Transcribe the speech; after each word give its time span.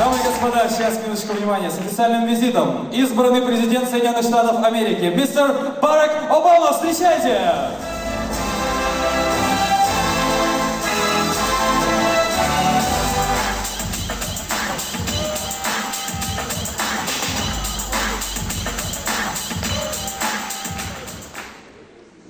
Дамы 0.00 0.16
и 0.16 0.22
господа, 0.22 0.66
сейчас 0.70 0.98
минуточку 1.04 1.34
внимания. 1.34 1.70
С 1.70 1.78
официальным 1.78 2.26
визитом 2.26 2.88
избранный 2.90 3.42
президент 3.42 3.86
Соединенных 3.86 4.22
Штатов 4.22 4.64
Америки, 4.64 5.14
мистер 5.14 5.54
Барак 5.82 6.10
Обама. 6.30 6.72
Встречайте! 6.72 7.38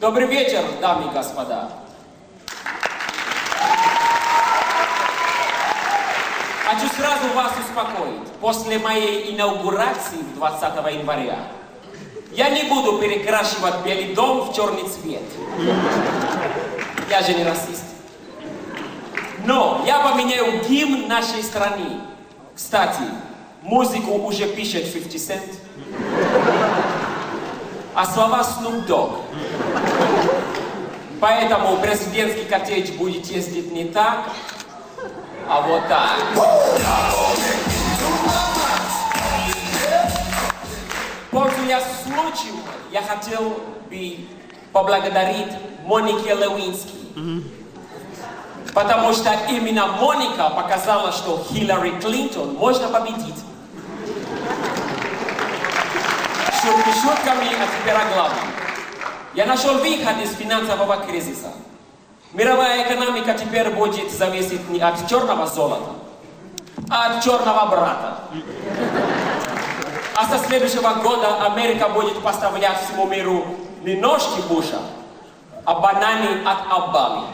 Добрый 0.01 0.27
вечер, 0.27 0.65
дамы 0.81 1.07
и 1.09 1.15
господа. 1.15 1.69
Хочу 6.71 6.87
сразу 6.95 7.35
вас 7.35 7.51
успокоить. 7.59 8.29
После 8.41 8.79
моей 8.79 9.35
инаугурации 9.35 10.19
20 10.37 10.63
января 10.95 11.39
я 12.31 12.49
не 12.51 12.63
буду 12.69 12.99
перекрашивать 12.99 13.83
Белый 13.85 14.15
дом 14.15 14.43
в 14.43 14.55
черный 14.55 14.85
цвет. 14.89 15.25
Я 17.09 17.23
же 17.23 17.35
не 17.35 17.43
расист. 17.43 17.83
Но 19.45 19.83
я 19.85 19.99
поменяю 19.99 20.65
гимн 20.65 21.09
нашей 21.09 21.43
страны. 21.43 22.03
Кстати, 22.55 23.03
музыку 23.63 24.13
уже 24.13 24.47
пишет 24.47 24.93
50 24.93 25.19
Cent. 25.19 25.57
А 27.97 28.07
слова 28.07 28.43
Snoop 28.43 28.87
Dogg. 28.87 29.19
Поэтому 31.21 31.79
президентский 31.79 32.45
коттедж 32.45 32.93
будет 32.93 33.27
ездить 33.27 33.73
не 33.73 33.87
так, 33.87 34.31
а 35.49 35.61
вот 35.61 35.89
так. 35.89 36.17
Пользуясь 41.31 41.85
случаем, 42.05 42.57
я 42.91 43.03
хотел 43.03 43.61
бы 43.89 44.19
поблагодарить 44.73 45.53
Монике 45.85 46.35
Левински. 46.35 46.99
Потому 48.75 49.13
что 49.13 49.33
именно 49.49 49.87
Моника 49.87 50.51
показала, 50.51 51.13
что 51.13 51.45
Хиллари 51.51 51.91
Клинтон 52.01 52.55
можно 52.55 52.89
победить. 52.89 53.37
Шутками, 57.03 57.47
а 57.47 57.67
теперь 57.81 57.95
о 57.95 58.15
главном. 58.15 58.45
Я 59.35 59.47
нашел 59.47 59.79
выход 59.79 60.21
из 60.23 60.35
финансового 60.37 60.99
кризиса. 60.99 61.53
Мировая 62.33 62.87
экономика 62.87 63.35
теперь 63.35 63.71
будет 63.71 64.13
зависеть 64.13 64.69
не 64.71 64.79
от 64.79 65.09
черного 65.09 65.47
золота, 65.47 65.91
а 66.89 67.07
от 67.07 67.25
черного 67.25 67.67
брата. 67.67 68.19
А 70.15 70.27
со 70.27 70.39
следующего 70.47 70.95
года 71.03 71.45
Америка 71.47 71.89
будет 71.89 72.23
поставлять 72.23 72.79
всему 72.85 73.09
миру 73.09 73.45
не 73.83 73.95
ножки 73.97 74.41
Буша, 74.49 74.79
а 75.65 75.75
бананы 75.75 76.45
от 76.45 76.59
Обамы. 76.71 77.27